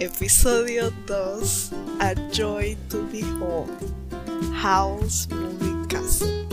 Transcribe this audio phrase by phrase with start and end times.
[0.00, 3.68] Episodio 2 A Joy to Behold
[4.54, 6.48] House Moving Castle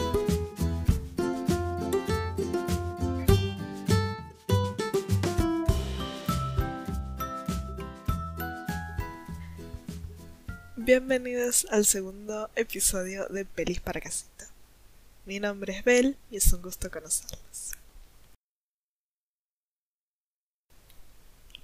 [10.76, 14.50] Bienvenidos al segundo episodio de Pelis para Casita.
[15.26, 17.77] Mi nombre es Bel y es un gusto conocerlos.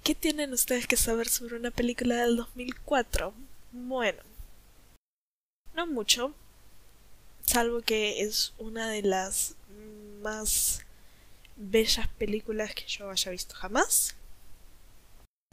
[0.04, 3.32] ¿Qué tienen ustedes que saber sobre una película del 2004?
[3.72, 4.22] Bueno,
[5.72, 6.34] no mucho,
[7.46, 9.56] salvo que es una de las
[10.20, 10.82] más
[11.56, 14.14] bellas películas que yo haya visto jamás.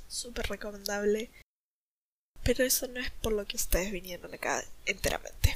[0.10, 1.32] Súper recomendable.
[2.44, 5.56] Pero eso no es por lo que ustedes vinieron acá enteramente.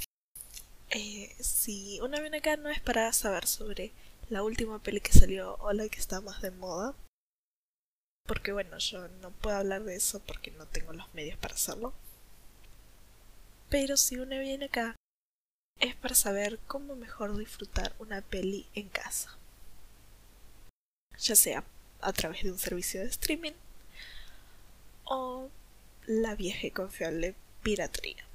[0.92, 3.92] Eh, si una viene acá no es para saber sobre
[4.30, 6.96] la última peli que salió o la que está más de moda
[8.26, 11.94] porque bueno, yo no puedo hablar de eso porque no tengo los medios para hacerlo.
[13.70, 14.96] Pero si uno viene acá
[15.80, 19.38] es para saber cómo mejor disfrutar una peli en casa.
[21.20, 21.64] Ya sea
[22.02, 23.54] a través de un servicio de streaming
[25.06, 25.50] o
[26.08, 28.26] la vieja y confiable piratería.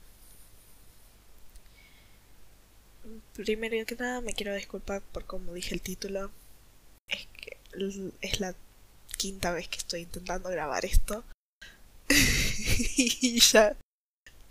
[3.34, 6.30] Primero que nada me quiero disculpar por cómo dije el título.
[7.08, 7.58] Es que
[8.20, 8.54] es la
[9.20, 11.22] quinta vez que estoy intentando grabar esto.
[12.96, 13.76] y ya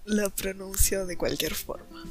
[0.06, 2.04] lo pronuncio de cualquier forma.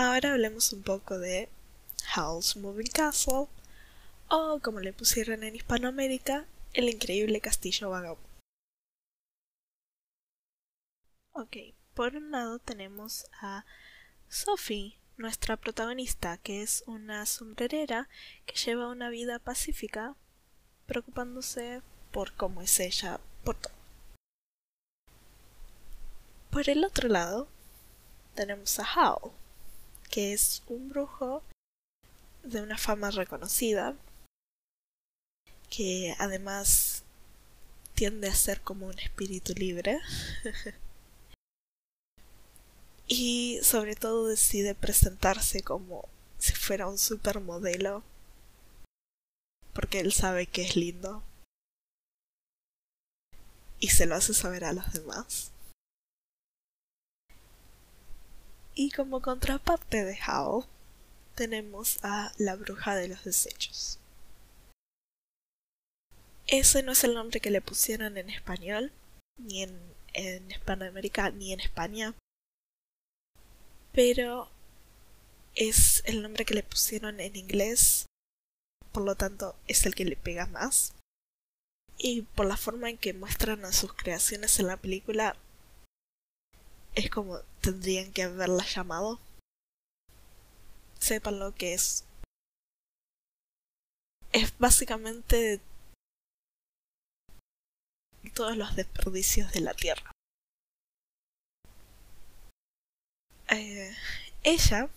[0.00, 1.48] Ahora hablemos un poco de
[2.04, 3.48] House Moving Castle
[4.28, 8.28] o como le pusieron en Hispanoamérica, el increíble castillo vagabundo.
[11.32, 11.56] Ok,
[11.94, 13.64] por un lado tenemos a
[14.28, 18.08] Sophie, nuestra protagonista, que es una sombrerera
[18.46, 20.14] que lleva una vida pacífica,
[20.86, 23.74] preocupándose por cómo es ella, por todo.
[26.50, 27.48] Por el otro lado,
[28.36, 29.32] tenemos a Howl,
[30.10, 31.42] que es un brujo
[32.42, 33.94] de una fama reconocida,
[35.70, 37.04] que además
[37.94, 40.00] tiende a ser como un espíritu libre.
[43.06, 46.08] y sobre todo decide presentarse como
[46.38, 48.04] si fuera un supermodelo
[49.78, 51.22] porque él sabe que es lindo
[53.78, 55.52] y se lo hace saber a los demás.
[58.78, 60.64] Y como contraparte de Howl,
[61.34, 63.98] tenemos a la bruja de los desechos.
[66.46, 68.92] Ese no es el nombre que le pusieron en español,
[69.36, 69.76] ni en,
[70.12, 72.14] en Hispanoamérica, ni en España.
[73.90, 74.48] Pero
[75.56, 78.06] es el nombre que le pusieron en inglés,
[78.92, 80.92] por lo tanto es el que le pega más.
[81.96, 85.36] Y por la forma en que muestran a sus creaciones en la película,
[86.98, 89.20] es como tendrían que haberla llamado.
[90.98, 92.04] Sepan lo que es.
[94.32, 95.60] Es básicamente
[98.34, 100.10] todos los desperdicios de la tierra.
[103.50, 103.94] Eh,
[104.42, 104.90] ella,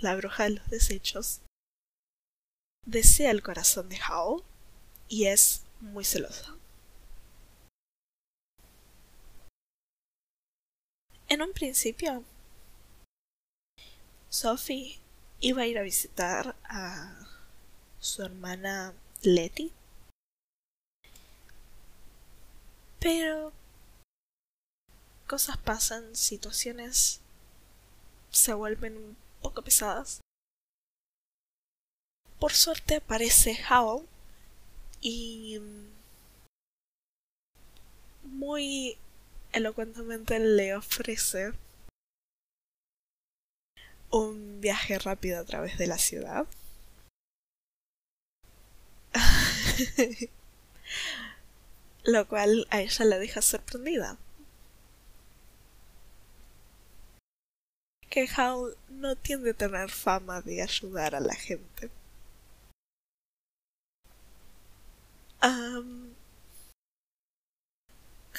[0.00, 1.40] la bruja de los desechos,
[2.84, 4.44] desea el corazón de Howl
[5.08, 6.54] y es muy celosa.
[11.28, 12.22] En un principio,
[14.28, 15.00] Sophie
[15.40, 17.26] iba a ir a visitar a
[17.98, 19.72] su hermana Letty.
[23.00, 23.52] Pero
[25.26, 27.20] cosas pasan, situaciones
[28.30, 30.20] se vuelven un poco pesadas.
[32.38, 34.06] Por suerte aparece Howl
[35.00, 35.58] y
[38.22, 38.96] muy
[39.56, 41.52] elocuentemente le ofrece
[44.10, 46.46] un viaje rápido a través de la ciudad.
[52.04, 54.18] Lo cual a ella la deja sorprendida.
[58.10, 61.90] Que Howl no tiende a tener fama de ayudar a la gente.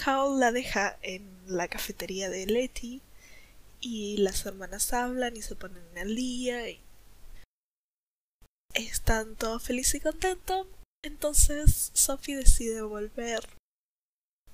[0.05, 3.01] Howl la deja en la cafetería de Letty
[3.79, 6.63] y las hermanas hablan y se ponen al día.
[8.73, 10.67] están todos felices y contentos.
[11.03, 13.47] Entonces Sophie decide volver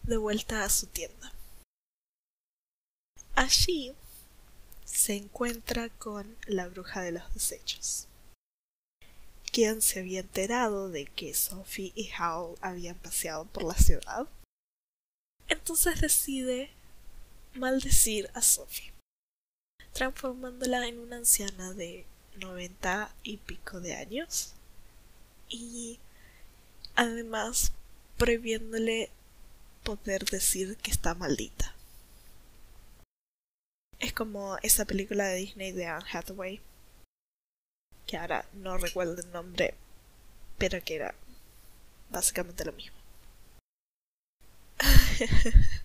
[0.03, 1.33] de vuelta a su tienda.
[3.35, 3.93] Allí
[4.85, 8.07] se encuentra con la bruja de los desechos,
[9.51, 14.27] quien se había enterado de que Sophie y Howl habían paseado por la ciudad.
[15.53, 16.71] Entonces decide
[17.53, 18.91] maldecir a Sophie,
[19.93, 22.07] transformándola en una anciana de
[22.37, 24.55] noventa y pico de años
[25.49, 25.99] y
[26.95, 27.71] además
[28.17, 29.11] prohibiéndole
[29.83, 31.75] poder decir que está maldita.
[33.99, 36.61] Es como esa película de Disney de Anne Hathaway,
[38.07, 39.75] que ahora no recuerdo el nombre,
[40.57, 41.13] pero que era
[42.09, 43.02] básicamente lo mismo.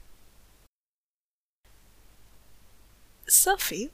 [3.26, 3.90] Sophie,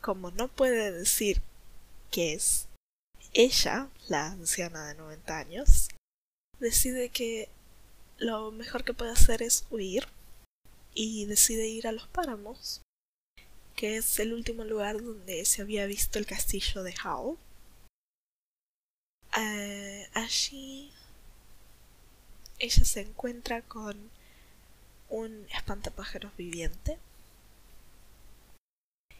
[0.00, 1.42] como no puede decir
[2.10, 2.68] que es
[3.32, 5.88] ella, la anciana de 90 años,
[6.60, 7.48] decide que
[8.18, 10.06] lo mejor que puede hacer es huir
[10.94, 12.82] y decide ir a los páramos,
[13.74, 17.36] que es el último lugar donde se había visto el castillo de Howe.
[19.36, 20.92] Eh, allí
[22.58, 24.10] ella se encuentra con
[25.08, 26.98] un espantapájaros viviente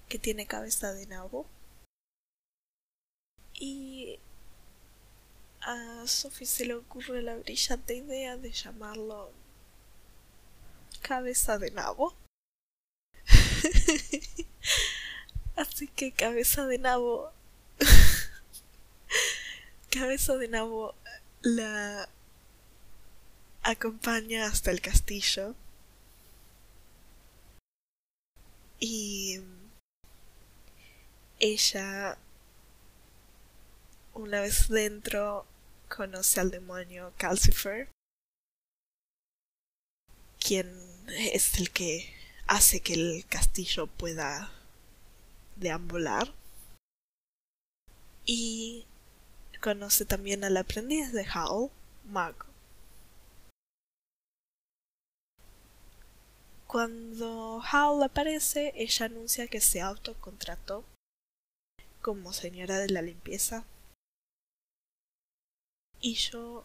[0.08, 1.46] que tiene cabeza de nabo
[3.54, 4.18] y
[5.60, 9.30] a Sophie se le ocurre la brillante idea de llamarlo
[11.02, 12.14] cabeza de nabo.
[15.56, 17.32] Así que cabeza de nabo.
[19.90, 20.94] cabeza de nabo
[21.42, 22.08] la
[23.66, 25.54] acompaña hasta el castillo.
[28.78, 29.40] Y
[31.40, 32.16] ella,
[34.14, 35.46] una vez dentro,
[35.88, 37.88] conoce al demonio Calcifer,
[40.38, 40.68] quien
[41.08, 42.14] es el que
[42.46, 44.52] hace que el castillo pueda
[45.56, 46.32] deambular.
[48.24, 48.86] Y
[49.60, 51.70] conoce también al aprendiz de Howl,
[52.04, 52.45] Mago.
[56.66, 60.84] Cuando Howl aparece, ella anuncia que se autocontrató
[62.02, 63.64] como señora de la limpieza.
[66.00, 66.64] Y yo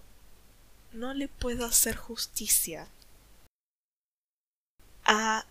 [0.92, 2.88] no le puedo hacer justicia
[5.06, 5.46] a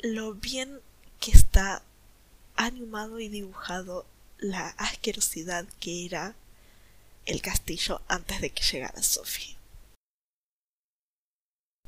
[0.00, 0.80] lo bien
[1.20, 1.82] que está
[2.56, 4.06] animado y dibujado
[4.38, 6.34] la asquerosidad que era
[7.24, 9.61] el castillo antes de que llegara Sophie.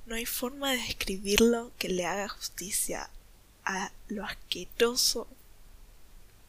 [0.06, 3.10] No hay forma de describirlo que le haga justicia
[3.64, 5.26] a lo asqueroso,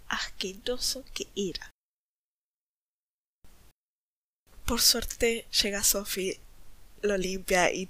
[0.10, 1.72] asqueroso que era.
[4.66, 6.40] Por suerte llega Sophie,
[7.02, 7.88] lo limpia y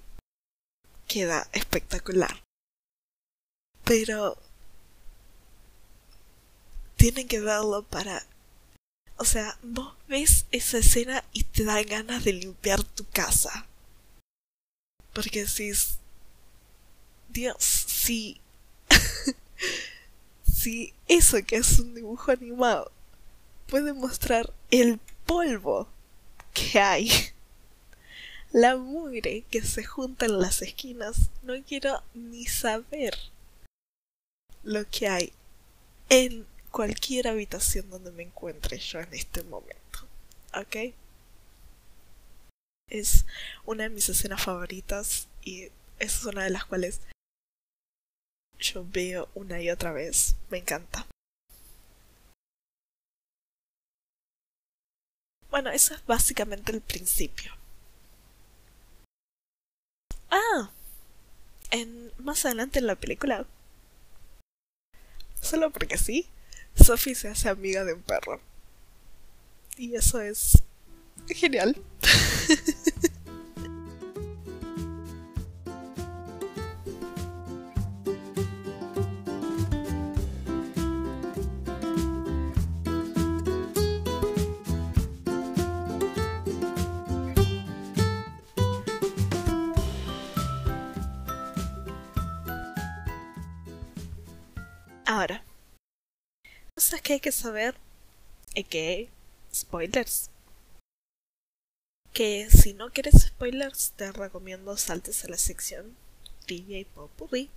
[1.07, 2.44] queda espectacular.
[3.83, 4.38] Pero
[6.95, 8.25] tienen que verlo para...
[9.17, 13.67] O sea, vos ves esa escena y te da ganas de limpiar tu casa.
[15.15, 15.97] Porque decís,
[17.29, 18.41] Dios, si...
[20.43, 22.91] si eso que es un dibujo animado
[23.67, 25.88] puede mostrar el polvo
[26.53, 27.10] que hay
[28.51, 33.17] la mugre que se junta en las esquinas, no quiero ni saber
[34.63, 35.34] lo que hay
[36.10, 40.07] en cualquier habitación donde me encuentre yo en este momento.
[40.53, 40.93] ¿Ok?
[42.89, 43.25] Es
[43.65, 47.01] una de mis escenas favoritas y es una de las cuales
[48.60, 50.36] yo veo una y otra vez.
[50.50, 51.08] Me encanta.
[55.50, 57.54] Bueno, eso es básicamente el principio.
[60.30, 60.70] Ah,
[61.72, 63.46] en, más adelante en la película,
[65.42, 66.27] solo porque sí,
[66.75, 68.42] Sophie se hace amiga de un perro.
[69.77, 70.62] Y eso es
[71.27, 71.82] genial.
[97.05, 97.75] que hay que saber
[98.55, 99.09] es que
[99.53, 100.31] spoilers.
[102.13, 105.95] Que si no quieres spoilers, te recomiendo saltes a la sección
[106.47, 107.51] trivia y popurrí.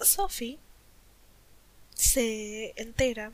[0.00, 0.58] Sophie
[1.94, 3.32] se entera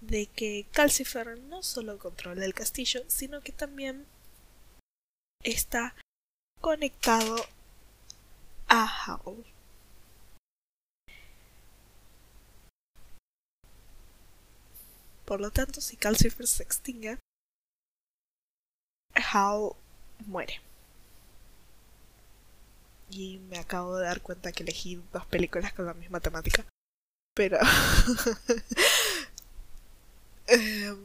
[0.00, 4.04] de que Calcifer no solo controla el castillo, sino que también
[5.44, 5.94] está
[6.60, 7.36] conectado
[8.66, 9.55] a Howl.
[15.26, 17.18] Por lo tanto, si Calcifer se extingue,
[19.34, 19.74] Howl
[20.26, 20.60] muere.
[23.10, 26.64] Y me acabo de dar cuenta que elegí dos películas con la misma temática.
[27.34, 27.58] Pero
[30.46, 30.96] em,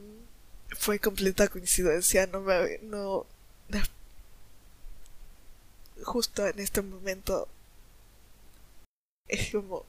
[0.77, 3.25] fue completa coincidencia, no me no
[6.03, 7.47] justo en este momento
[9.27, 9.85] es como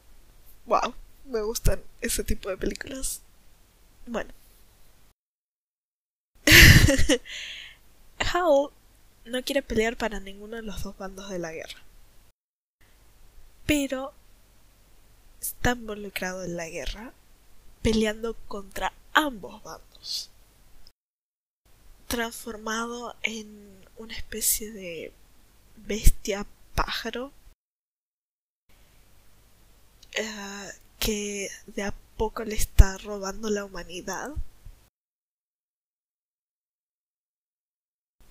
[0.66, 3.22] wow, me gustan ese tipo de películas.
[4.06, 4.32] Bueno.
[8.34, 8.72] Howl
[9.24, 11.80] no quiere pelear para ninguno de los dos bandos de la guerra.
[13.66, 14.12] Pero
[15.40, 17.12] está involucrado en la guerra,
[17.82, 20.30] peleando contra ambos bandos.
[22.08, 25.12] Transformado en una especie de
[25.76, 27.32] bestia pájaro
[30.14, 34.30] eh, que de a poco le está robando la humanidad.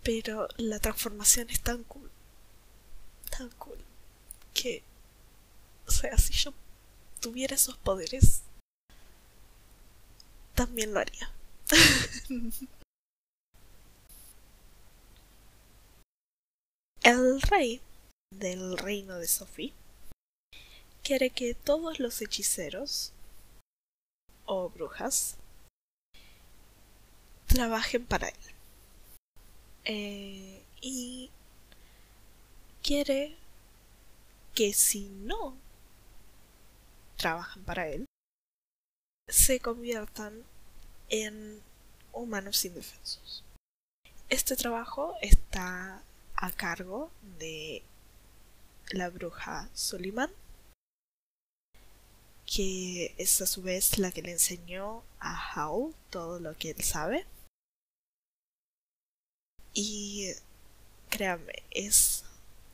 [0.01, 2.09] Pero la transformación es tan cool,
[3.29, 3.77] tan cool,
[4.53, 4.81] que,
[5.85, 6.53] o sea, si yo
[7.19, 8.43] tuviera esos poderes,
[10.55, 11.29] también lo haría.
[17.03, 17.81] El rey
[18.33, 19.73] del reino de Sophie
[21.03, 23.11] quiere que todos los hechiceros
[24.53, 25.37] o brujas
[27.47, 28.55] trabajen para él.
[29.85, 31.31] Eh, y
[32.83, 33.37] quiere
[34.53, 35.55] que si no
[37.15, 38.05] trabajan para él,
[39.29, 40.43] se conviertan
[41.07, 41.61] en
[42.11, 43.45] humanos indefensos.
[44.27, 46.03] Este trabajo está
[46.35, 47.83] a cargo de
[48.89, 50.29] la bruja Soliman,
[52.53, 56.83] que es a su vez la que le enseñó a Howl todo lo que él
[56.83, 57.25] sabe.
[59.73, 60.33] Y
[61.09, 62.25] créanme, es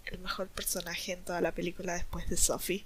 [0.05, 2.85] el mejor personaje en toda la película después de Sophie.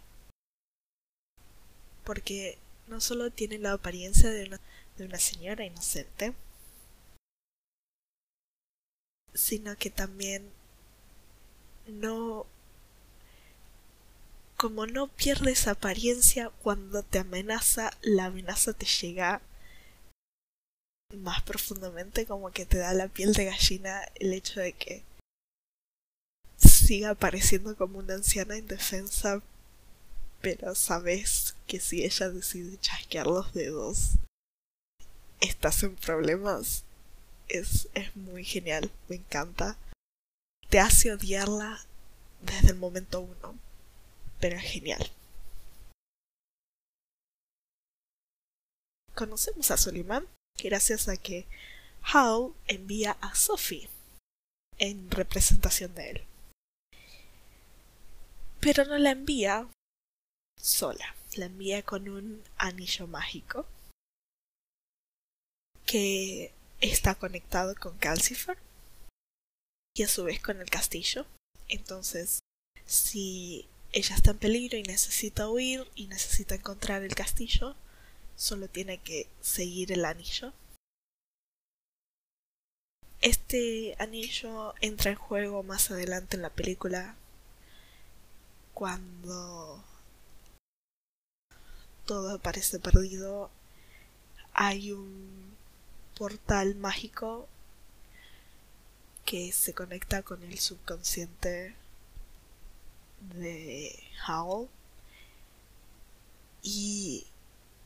[2.03, 2.57] Porque
[2.87, 4.59] no solo tiene la apariencia de una,
[4.97, 6.33] de una señora inocente,
[9.33, 10.51] sino que también
[11.87, 12.45] no
[14.61, 19.41] como no pierdes apariencia cuando te amenaza, la amenaza te llega
[21.17, 25.01] más profundamente, como que te da la piel de gallina el hecho de que
[26.59, 29.41] siga apareciendo como una anciana indefensa,
[30.41, 34.11] pero sabes que si ella decide chasquear los dedos,
[35.39, 36.83] estás en problemas.
[37.47, 39.75] Es, es muy genial, me encanta
[40.69, 41.83] te hace odiarla
[42.43, 43.70] desde el momento uno.
[44.49, 45.11] Genial.
[49.13, 51.45] Conocemos a Soliman gracias a que
[52.13, 53.87] Howl envía a Sophie
[54.79, 56.25] en representación de él.
[58.59, 59.67] Pero no la envía
[60.59, 63.67] sola, la envía con un anillo mágico
[65.85, 68.57] que está conectado con Calcifer
[69.95, 71.25] y a su vez con el castillo.
[71.67, 72.39] Entonces,
[72.85, 77.75] si ella está en peligro y necesita huir y necesita encontrar el castillo,
[78.35, 80.53] solo tiene que seguir el anillo.
[83.21, 87.15] Este anillo entra en juego más adelante en la película
[88.73, 89.83] cuando
[92.05, 93.51] todo parece perdido.
[94.53, 95.55] Hay un
[96.17, 97.47] portal mágico
[99.25, 101.75] que se conecta con el subconsciente
[103.21, 104.67] de Howl
[106.61, 107.25] y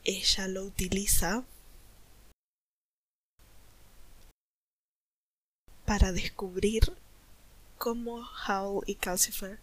[0.03, 1.43] ella lo utiliza
[5.85, 6.97] para descubrir
[7.77, 9.59] cómo Howl y Calcifer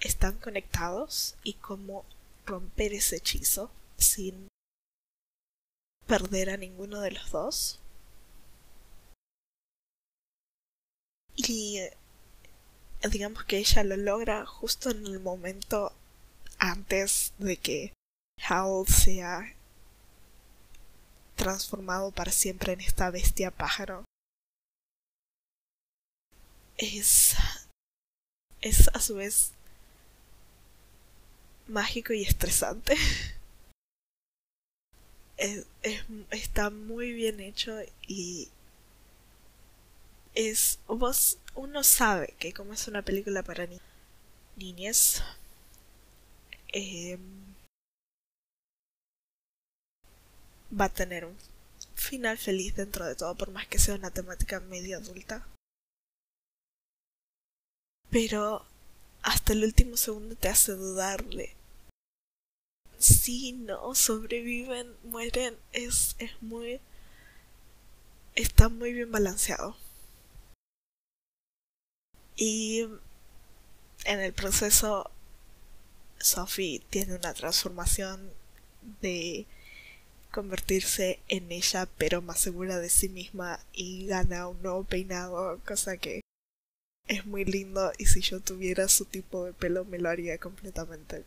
[0.00, 2.04] están conectados y cómo
[2.46, 4.48] romper ese hechizo sin
[6.06, 7.78] perder a ninguno de los dos.
[11.36, 11.80] Y
[13.08, 15.92] digamos que ella lo logra justo en el momento
[16.58, 17.92] antes de que
[18.48, 19.54] Howl sea
[21.36, 24.04] transformado para siempre en esta bestia pájaro.
[26.76, 27.36] Es.
[28.60, 29.52] es a su vez
[31.66, 32.96] mágico y estresante.
[36.30, 38.50] está muy bien hecho y
[40.34, 43.68] es vos uno sabe que como es una película para
[44.56, 45.22] niñas
[46.72, 47.20] em,
[50.78, 51.36] va a tener un
[51.94, 55.46] final feliz dentro de todo por más que sea una temática medio adulta.
[58.10, 58.64] Pero
[59.22, 61.54] hasta el último segundo te hace dudarle
[62.98, 66.80] si no sobreviven mueren es es muy
[68.34, 69.76] está muy bien balanceado
[72.40, 72.88] y
[74.06, 75.10] en el proceso,
[76.18, 78.30] Sophie tiene una transformación
[79.02, 79.44] de
[80.32, 85.98] convertirse en ella, pero más segura de sí misma y gana un nuevo peinado, cosa
[85.98, 86.22] que
[87.08, 91.24] es muy lindo y si yo tuviera su tipo de pelo me lo haría completamente.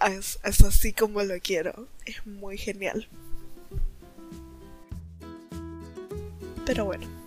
[0.00, 3.08] Es, es así como lo quiero, es muy genial.
[6.64, 7.19] Pero bueno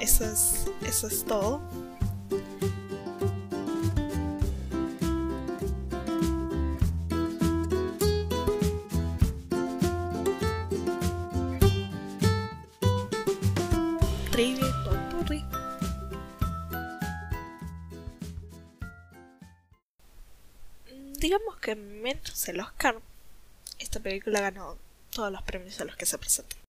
[0.00, 1.60] eso es, eso es todo.
[21.18, 22.98] Digamos que menos el Oscar,
[23.78, 24.78] esta película ganó
[25.10, 26.59] todos los premios a los que se presentó.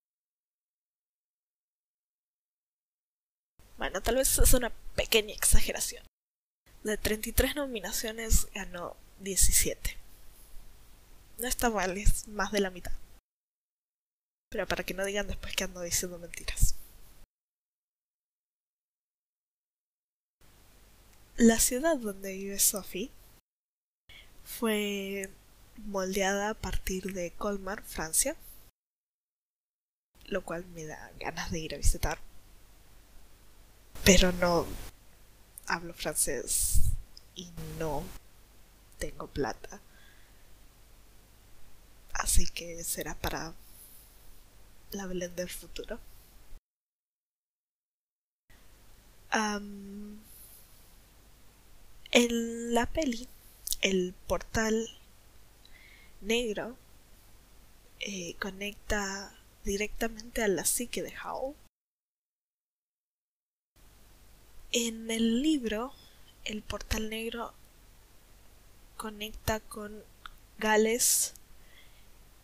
[3.81, 6.05] Bueno, tal vez es una pequeña exageración.
[6.83, 9.97] De 33 nominaciones ganó 17.
[11.39, 12.91] No está mal, es más de la mitad.
[14.51, 16.75] Pero para que no digan después que ando diciendo mentiras.
[21.38, 23.09] La ciudad donde vive Sophie
[24.44, 25.31] fue
[25.77, 28.35] moldeada a partir de Colmar, Francia,
[30.27, 32.20] lo cual me da ganas de ir a visitar
[34.03, 34.66] pero no
[35.68, 36.81] hablo francés
[37.35, 38.03] y no
[38.98, 39.79] tengo plata.
[42.14, 43.53] Así que será para
[44.92, 46.00] la Belén del futuro.
[52.11, 53.27] en la peli,
[53.81, 54.90] el portal
[56.20, 56.75] negro
[58.01, 59.33] eh, conecta
[59.64, 61.55] directamente a la psique de Howe
[64.74, 65.92] En el libro,
[66.46, 67.53] el portal negro
[68.96, 70.01] conecta con
[70.60, 71.34] Gales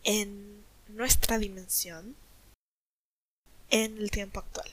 [0.04, 2.16] en nuestra dimensión
[3.70, 4.68] en el tiempo actual.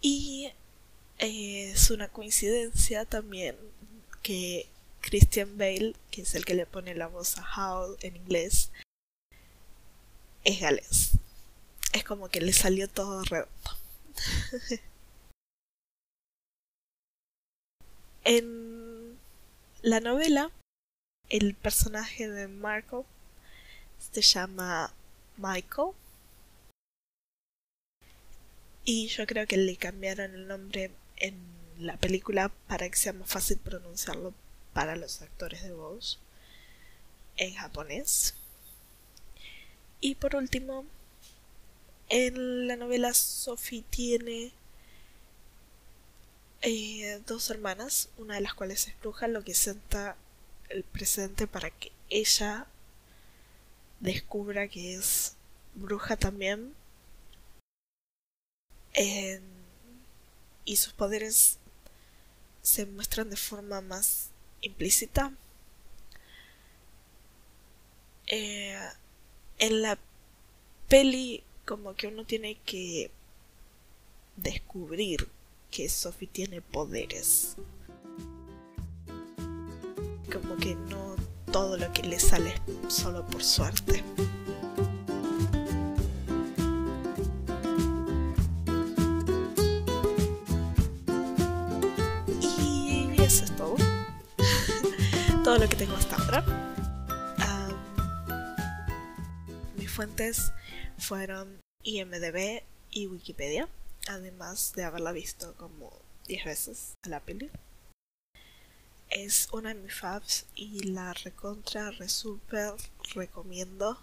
[0.00, 0.52] Y
[1.18, 3.56] eh, es una coincidencia también
[4.22, 4.66] que
[5.02, 8.72] Christian Bale, que es el que le pone la voz a Howl en inglés,
[10.42, 11.12] es galés.
[11.92, 13.83] Es como que le salió todo redondo.
[18.24, 19.18] en
[19.82, 20.50] la novela,
[21.28, 23.06] el personaje de Marco
[23.98, 24.92] se llama
[25.36, 25.92] Michael.
[28.84, 31.36] Y yo creo que le cambiaron el nombre en
[31.78, 34.34] la película para que sea más fácil pronunciarlo
[34.72, 36.18] para los actores de voz
[37.36, 38.34] en japonés.
[40.00, 40.84] Y por último,
[42.08, 44.52] en la novela Sophie tiene
[46.62, 50.16] eh, dos hermanas, una de las cuales es bruja, lo que senta
[50.70, 52.66] el presente para que ella
[54.00, 55.36] descubra que es
[55.74, 56.74] bruja también.
[60.64, 61.58] y sus poderes
[62.62, 64.30] se muestran de forma más
[64.62, 65.32] implícita.
[68.26, 68.78] Eh,
[69.58, 69.98] en la
[70.88, 73.10] peli como que uno tiene que
[74.36, 75.28] descubrir
[75.70, 77.56] que Sophie tiene poderes.
[80.32, 81.16] Como que no
[81.50, 82.54] todo lo que le sale
[82.88, 84.02] solo por suerte.
[92.40, 93.76] Y eso es todo.
[95.44, 96.44] todo lo que tengo hasta ahora.
[99.76, 100.52] mis fuentes
[101.04, 103.68] fueron IMDB y Wikipedia,
[104.08, 105.92] además de haberla visto como
[106.28, 107.50] 10 veces a la peli.
[109.10, 112.72] Es una de mis faves y la recontra, re super
[113.14, 114.02] recomiendo.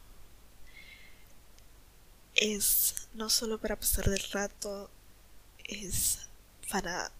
[2.35, 4.91] Es no solo para pasar del rato,
[5.65, 6.29] es
[6.69, 7.11] para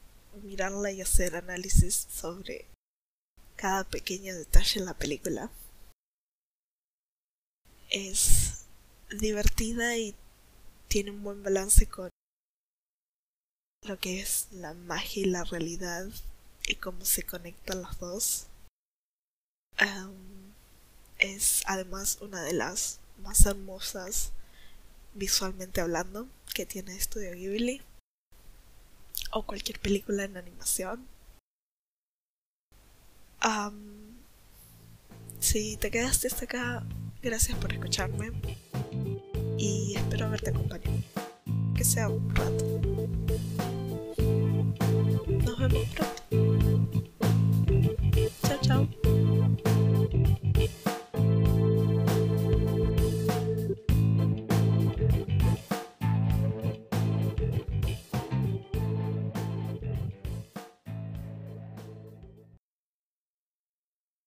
[0.44, 2.67] mirarla y hacer análisis sobre
[3.56, 5.50] cada pequeño detalle en la película.
[7.89, 8.51] Es
[9.12, 10.15] divertida y
[10.88, 12.10] tiene un buen balance con
[13.88, 16.08] lo que es la magia y la realidad
[16.67, 18.47] y cómo se conectan los dos.
[21.17, 24.32] es además una de las más hermosas
[25.13, 27.82] visualmente hablando que tiene Estudio Ghibli
[29.32, 31.08] o cualquier película en animación.
[35.39, 36.84] si te quedaste hasta acá,
[37.21, 38.32] gracias por escucharme
[39.62, 40.97] y espero haberte acompañado.
[41.76, 42.65] Que sea un rato.
[45.45, 46.21] Nos vemos pronto.